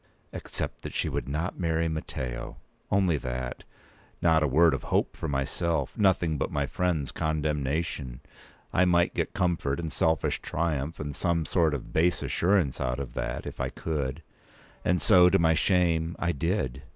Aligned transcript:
Except 0.33 0.81
that 0.81 0.93
she 0.95 1.09
would 1.09 1.29
not 1.29 1.59
marry 1.59 1.87
Matteo! 1.87 2.57
p. 2.89 2.95
198Only 2.95 3.21
that. 3.21 3.63
Not 4.19 4.41
a 4.41 4.47
word 4.47 4.73
of 4.73 4.85
hope 4.85 5.15
for 5.15 5.27
myself. 5.27 5.95
Nothing 5.95 6.39
but 6.39 6.51
my 6.51 6.65
friend's 6.65 7.11
condemnation. 7.11 8.21
I 8.73 8.83
might 8.85 9.13
get 9.13 9.35
comfort, 9.35 9.79
and 9.79 9.91
selfish 9.91 10.41
triumph, 10.41 10.99
and 10.99 11.15
some 11.15 11.45
sort 11.45 11.75
of 11.75 11.93
base 11.93 12.23
assurance 12.23 12.81
out 12.81 12.99
of 12.99 13.13
that, 13.13 13.45
if 13.45 13.59
I 13.61 13.69
could. 13.69 14.23
And 14.83 14.99
so, 14.99 15.29
to 15.29 15.37
my 15.37 15.53
shame, 15.53 16.15
I 16.17 16.31
did. 16.31 16.81